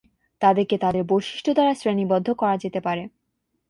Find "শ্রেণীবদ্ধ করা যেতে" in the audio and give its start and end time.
1.73-2.79